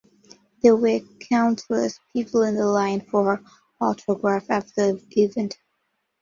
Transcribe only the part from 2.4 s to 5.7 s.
in line for her autograph after the event.